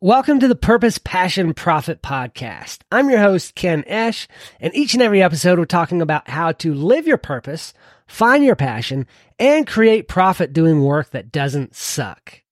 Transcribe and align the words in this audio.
Welcome 0.00 0.40
to 0.40 0.48
the 0.48 0.56
Purpose, 0.56 0.98
Passion, 0.98 1.54
Profit 1.54 2.02
podcast. 2.02 2.80
I'm 2.90 3.08
your 3.08 3.20
host, 3.20 3.54
Ken 3.54 3.84
Esch, 3.86 4.26
and 4.60 4.74
each 4.74 4.92
and 4.92 5.02
every 5.02 5.22
episode 5.22 5.58
we're 5.58 5.66
talking 5.66 6.02
about 6.02 6.28
how 6.28 6.50
to 6.52 6.74
live 6.74 7.06
your 7.06 7.16
purpose, 7.16 7.72
find 8.06 8.44
your 8.44 8.56
passion, 8.56 9.06
and 9.38 9.66
create 9.66 10.08
profit 10.08 10.52
doing 10.52 10.82
work 10.82 11.10
that 11.10 11.30
doesn't 11.30 11.76
suck. 11.76 12.42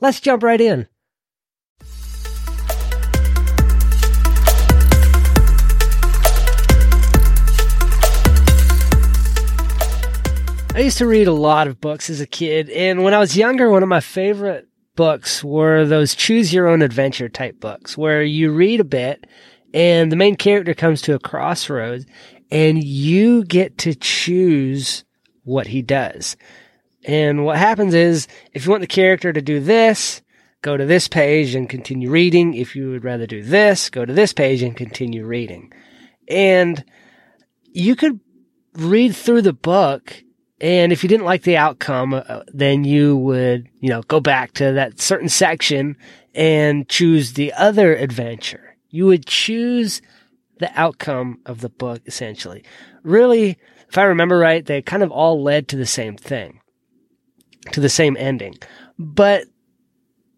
Let's 0.00 0.20
jump 0.20 0.42
right 0.42 0.60
in. 0.60 0.86
I 10.74 10.80
used 10.80 10.98
to 10.98 11.06
read 11.06 11.26
a 11.26 11.32
lot 11.32 11.68
of 11.68 11.80
books 11.80 12.10
as 12.10 12.20
a 12.20 12.26
kid, 12.26 12.68
and 12.68 13.02
when 13.02 13.14
I 13.14 13.18
was 13.18 13.36
younger, 13.36 13.70
one 13.70 13.82
of 13.82 13.88
my 13.88 14.00
favorite 14.00 14.68
books 14.96 15.42
were 15.42 15.84
those 15.84 16.14
choose 16.14 16.52
your 16.52 16.68
own 16.68 16.82
adventure 16.82 17.28
type 17.28 17.60
books 17.60 17.96
where 17.96 18.22
you 18.22 18.52
read 18.52 18.80
a 18.80 18.84
bit 18.84 19.26
and 19.74 20.12
the 20.12 20.16
main 20.16 20.36
character 20.36 20.74
comes 20.74 21.02
to 21.02 21.14
a 21.14 21.18
crossroads 21.18 22.04
and 22.50 22.82
you 22.82 23.44
get 23.44 23.78
to 23.78 23.94
choose 23.94 25.04
what 25.44 25.66
he 25.66 25.82
does. 25.82 26.36
And 27.04 27.44
what 27.44 27.56
happens 27.56 27.94
is 27.94 28.28
if 28.52 28.64
you 28.64 28.70
want 28.70 28.82
the 28.82 28.86
character 28.86 29.32
to 29.32 29.42
do 29.42 29.58
this, 29.58 30.22
go 30.60 30.76
to 30.76 30.84
this 30.84 31.08
page 31.08 31.54
and 31.54 31.68
continue 31.68 32.10
reading. 32.10 32.54
If 32.54 32.76
you 32.76 32.90
would 32.90 33.04
rather 33.04 33.26
do 33.26 33.42
this, 33.42 33.90
go 33.90 34.04
to 34.04 34.12
this 34.12 34.32
page 34.32 34.62
and 34.62 34.76
continue 34.76 35.24
reading. 35.24 35.72
And 36.28 36.84
you 37.64 37.96
could 37.96 38.20
read 38.74 39.16
through 39.16 39.42
the 39.42 39.52
book 39.52 40.22
and 40.62 40.92
if 40.92 41.02
you 41.02 41.08
didn't 41.08 41.26
like 41.26 41.42
the 41.42 41.56
outcome, 41.56 42.14
uh, 42.14 42.44
then 42.46 42.84
you 42.84 43.16
would, 43.16 43.68
you 43.80 43.88
know, 43.88 44.02
go 44.02 44.20
back 44.20 44.52
to 44.54 44.72
that 44.72 45.00
certain 45.00 45.28
section 45.28 45.96
and 46.36 46.88
choose 46.88 47.32
the 47.32 47.52
other 47.54 47.96
adventure. 47.96 48.76
You 48.88 49.06
would 49.06 49.26
choose 49.26 50.00
the 50.60 50.70
outcome 50.80 51.40
of 51.46 51.62
the 51.62 51.68
book 51.68 52.02
essentially. 52.06 52.62
Really, 53.02 53.58
if 53.88 53.98
I 53.98 54.04
remember 54.04 54.38
right, 54.38 54.64
they 54.64 54.80
kind 54.82 55.02
of 55.02 55.10
all 55.10 55.42
led 55.42 55.66
to 55.68 55.76
the 55.76 55.84
same 55.84 56.16
thing, 56.16 56.60
to 57.72 57.80
the 57.80 57.88
same 57.88 58.16
ending. 58.16 58.54
But 59.00 59.46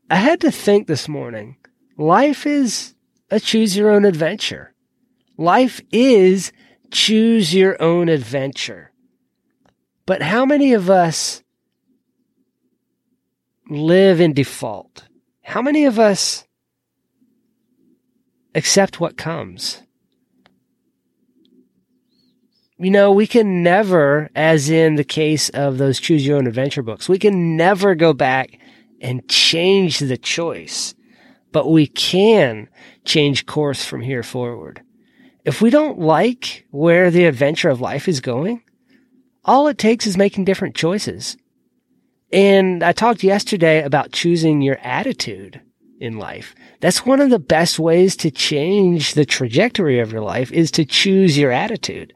I 0.09 0.17
had 0.17 0.41
to 0.41 0.51
think 0.51 0.87
this 0.87 1.07
morning, 1.07 1.59
life 1.99 2.47
is 2.47 2.95
a 3.31 3.39
choose 3.39 3.77
your 3.77 3.91
own 3.91 4.07
adventure. 4.07 4.73
Life 5.37 5.83
is 5.93 6.51
choose 6.91 7.55
your 7.55 7.81
own 7.83 8.09
adventure. 8.09 8.94
But 10.07 10.23
how 10.23 10.45
many 10.45 10.75
of 10.75 10.91
us 10.91 11.43
live 13.69 14.21
in 14.21 14.35
default? 14.35 15.05
How 15.43 15.63
many 15.63 15.85
of 15.85 15.99
us 15.99 16.47
accept 18.55 19.01
what 19.01 19.17
comes? 19.17 19.81
You 22.77 22.91
know, 22.91 23.13
we 23.13 23.27
can 23.27 23.63
never, 23.63 24.31
as 24.35 24.69
in 24.69 24.97
the 24.97 25.05
case 25.05 25.49
of 25.51 25.79
those 25.79 26.01
choose 26.01 26.27
your 26.27 26.37
own 26.37 26.47
adventure 26.47 26.83
books, 26.83 27.09
we 27.09 27.19
can 27.19 27.57
never 27.57 27.95
go 27.95 28.13
back 28.13 28.59
and 29.01 29.27
change 29.29 30.01
the 30.01 30.19
choice, 30.19 30.95
but 31.53 31.71
we 31.71 31.87
can 31.87 32.69
change 33.05 33.47
course 33.47 33.85
from 33.85 34.01
here 34.01 34.23
forward. 34.23 34.83
If 35.45 35.63
we 35.63 35.71
don't 35.71 36.01
like 36.01 36.67
where 36.71 37.11
the 37.11 37.27
adventure 37.27 37.69
of 37.69 37.81
life 37.81 38.09
is 38.09 38.21
going, 38.21 38.64
all 39.45 39.69
it 39.69 39.79
takes 39.79 40.07
is 40.07 40.17
making 40.17 40.45
different 40.45 40.75
choices. 40.75 41.37
And 42.33 42.83
I 42.83 42.93
talked 42.93 43.23
yesterday 43.23 43.83
about 43.83 44.13
choosing 44.13 44.63
your 44.63 44.79
attitude 44.79 45.61
in 46.01 46.19
life. 46.19 46.55
That's 46.81 47.07
one 47.07 47.21
of 47.21 47.31
the 47.31 47.39
best 47.39 47.79
ways 47.79 48.17
to 48.17 48.31
change 48.31 49.15
the 49.15 49.25
trajectory 49.25 50.01
of 50.01 50.13
your 50.13 50.23
life 50.23 50.51
is 50.51 50.71
to 50.73 50.85
choose 50.85 51.39
your 51.39 51.53
attitude. 51.53 52.13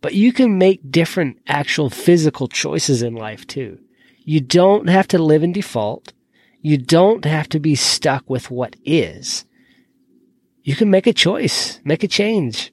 But 0.00 0.14
you 0.14 0.32
can 0.32 0.58
make 0.58 0.90
different 0.90 1.38
actual 1.46 1.90
physical 1.90 2.48
choices 2.48 3.02
in 3.02 3.14
life 3.14 3.46
too. 3.46 3.78
You 4.24 4.40
don't 4.40 4.88
have 4.88 5.08
to 5.08 5.18
live 5.18 5.42
in 5.42 5.52
default. 5.52 6.12
You 6.62 6.78
don't 6.78 7.24
have 7.24 7.48
to 7.50 7.60
be 7.60 7.74
stuck 7.74 8.28
with 8.28 8.50
what 8.50 8.76
is. 8.84 9.44
You 10.62 10.76
can 10.76 10.90
make 10.90 11.06
a 11.06 11.12
choice, 11.12 11.80
make 11.84 12.04
a 12.04 12.08
change. 12.08 12.72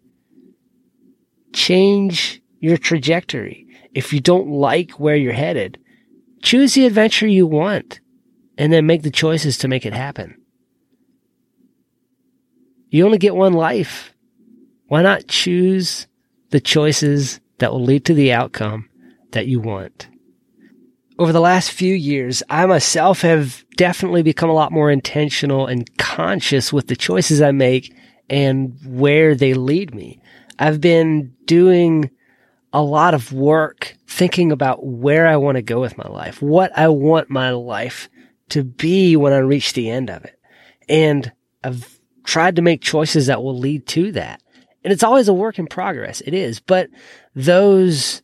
Change 1.54 2.42
your 2.60 2.78
trajectory 2.78 3.67
if 3.98 4.14
you 4.14 4.20
don't 4.20 4.48
like 4.48 4.92
where 4.92 5.16
you're 5.16 5.34
headed, 5.34 5.80
choose 6.44 6.76
the 6.76 6.86
adventure 6.86 7.26
you 7.26 7.48
want 7.48 8.00
and 8.56 8.72
then 8.72 8.86
make 8.86 9.02
the 9.02 9.10
choices 9.10 9.58
to 9.58 9.68
make 9.68 9.88
it 9.88 9.94
happen. 9.94 10.40
You 12.90 13.06
only 13.06 13.18
get 13.18 13.36
one 13.36 13.54
life. 13.54 14.14
Why 14.88 15.02
not 15.02 15.28
choose 15.28 16.06
the 16.52 16.60
choices 16.60 17.40
that 17.58 17.72
will 17.72 17.84
lead 17.84 18.06
to 18.06 18.14
the 18.14 18.34
outcome 18.34 18.88
that 19.32 19.48
you 19.48 19.60
want? 19.60 20.10
Over 21.18 21.32
the 21.32 21.42
last 21.42 21.72
few 21.72 21.96
years, 21.96 22.44
I 22.52 22.68
myself 22.68 23.22
have 23.22 23.66
definitely 23.78 24.22
become 24.22 24.52
a 24.52 24.54
lot 24.54 24.72
more 24.72 24.92
intentional 24.92 25.66
and 25.66 25.90
conscious 25.98 26.72
with 26.72 26.86
the 26.86 26.96
choices 26.96 27.42
I 27.42 27.52
make 27.52 27.96
and 28.30 28.78
where 28.86 29.34
they 29.34 29.56
lead 29.56 29.96
me. 29.96 30.22
I've 30.60 30.80
been 30.82 31.34
doing 31.46 32.12
a 32.78 32.84
lot 32.84 33.16
of 33.16 33.34
work 33.34 33.98
thinking 34.06 34.52
about 34.52 34.86
where 34.86 35.26
I 35.26 35.38
want 35.38 35.56
to 35.56 35.64
go 35.64 35.82
with 35.82 35.98
my 35.98 36.08
life, 36.08 36.44
what 36.44 36.78
I 36.78 36.90
want 36.90 37.28
my 37.28 37.50
life 37.50 38.08
to 38.50 38.64
be 38.64 39.16
when 39.16 39.34
I 39.34 39.40
reach 39.40 39.74
the 39.74 39.90
end 39.90 40.12
of 40.12 40.24
it. 40.24 40.40
And 40.88 41.32
I've 41.64 42.00
tried 42.24 42.58
to 42.58 42.62
make 42.62 42.84
choices 42.84 43.26
that 43.26 43.42
will 43.42 43.58
lead 43.58 43.88
to 43.88 44.12
that. 44.12 44.44
And 44.84 44.94
it's 44.94 45.02
always 45.02 45.28
a 45.28 45.34
work 45.34 45.58
in 45.58 45.66
progress. 45.66 46.22
It 46.22 46.36
is. 46.36 46.60
But 46.60 46.90
those 47.34 48.22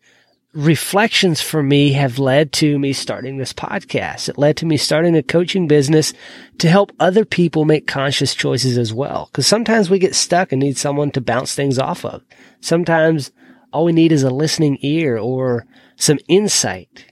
reflections 0.53 1.41
for 1.41 1.63
me 1.63 1.93
have 1.93 2.19
led 2.19 2.53
to 2.53 2.77
me 2.77 2.93
starting 2.93 3.37
this 3.37 3.53
podcast. 3.53 4.29
It 4.29 4.37
led 4.37 4.57
to 4.57 4.67
me 4.67 4.77
starting 4.77 5.15
a 5.15 5.23
coaching 5.23 5.67
business 5.67 6.13
to 6.59 6.69
help 6.69 6.91
other 6.99 7.25
people 7.25 7.65
make 7.65 7.87
conscious 7.87 8.35
choices 8.35 8.77
as 8.77 8.93
well. 8.93 9.31
Cause 9.33 9.47
sometimes 9.47 9.89
we 9.89 9.97
get 9.97 10.13
stuck 10.13 10.51
and 10.51 10.61
need 10.61 10.77
someone 10.77 11.09
to 11.09 11.21
bounce 11.21 11.55
things 11.55 11.79
off 11.79 12.05
of. 12.05 12.21
Sometimes 12.61 13.31
all 13.73 13.85
we 13.85 13.91
need 13.91 14.11
is 14.11 14.23
a 14.23 14.29
listening 14.29 14.77
ear 14.81 15.17
or 15.17 15.65
some 15.95 16.19
insight. 16.27 17.05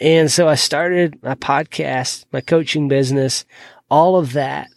And 0.00 0.30
so 0.30 0.46
I 0.46 0.54
started 0.54 1.22
my 1.22 1.34
podcast, 1.34 2.26
my 2.32 2.42
coaching 2.42 2.86
business, 2.86 3.46
all 3.90 4.16
of 4.16 4.34
that 4.34 4.68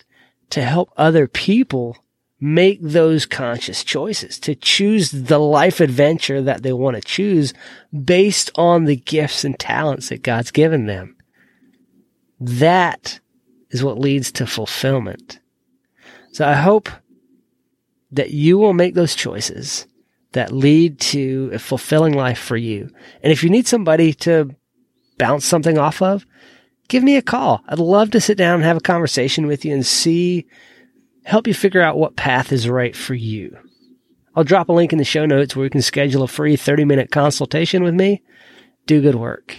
to 0.52 0.62
help 0.62 0.91
other 0.96 1.28
people 1.28 1.97
make 2.40 2.80
those 2.81 3.25
conscious 3.25 3.84
choices, 3.84 4.40
to 4.40 4.56
choose 4.56 5.12
the 5.12 5.40
life 5.40 5.81
adventure 5.81 6.41
that 6.41 6.63
they 6.63 6.72
want 6.72 6.96
to 6.96 7.02
choose 7.02 7.53
based 8.06 8.50
on 8.56 8.86
the 8.86 8.96
gifts 8.96 9.44
and 9.44 9.59
talents 9.59 10.07
that 10.07 10.24
God's 10.24 10.51
given 10.51 10.86
them. 10.86 11.18
That 12.40 13.19
is 13.72 13.84
what 13.84 14.00
leads 14.00 14.31
to 14.34 14.47
fulfillment. 14.47 15.40
So 16.31 16.47
I 16.47 16.53
hope 16.53 16.88
that 18.12 18.31
you 18.31 18.57
will 18.57 18.74
make 18.74 18.94
those 18.96 19.16
choices 19.16 19.86
that 20.34 20.51
lead 20.51 21.00
to 21.00 21.50
a 21.53 21.59
fulfilling 21.59 22.13
life 22.13 22.40
for 22.40 22.57
you. 22.57 22.90
And 23.23 23.31
if 23.31 23.44
you 23.44 23.50
need 23.50 23.67
somebody 23.67 24.13
to 24.16 24.56
bounce 25.17 25.45
something 25.45 25.78
off 25.78 26.01
of, 26.01 26.25
give 26.88 27.03
me 27.03 27.17
a 27.17 27.22
call. 27.22 27.63
I'd 27.67 27.79
love 27.79 28.12
to 28.12 28.22
sit 28.22 28.38
down 28.38 28.56
and 28.56 28.63
have 28.63 28.78
a 28.78 28.81
conversation 28.81 29.47
with 29.47 29.66
you 29.66 29.73
and 29.73 29.85
see, 29.85 30.45
help 31.23 31.47
you 31.47 31.53
figure 31.53 31.81
out 31.81 31.97
what 31.97 32.16
path 32.16 32.51
is 32.51 32.69
right 32.69 32.95
for 32.95 33.16
you. 33.16 33.57
I'll 34.35 34.44
drop 34.44 34.69
a 34.69 34.73
link 34.73 34.91
in 34.91 35.00
the 35.00 35.03
show 35.03 35.25
notes 35.25 35.56
where 35.56 35.66
you 35.66 35.69
can 35.69 35.81
schedule 35.81 36.23
a 36.23 36.28
free 36.28 36.56
30 36.56 36.85
minute 36.85 37.12
consultation 37.12 37.84
with 37.84 37.94
me. 37.94 38.22
Do 38.85 39.01
good 39.01 39.16
work. 39.16 39.57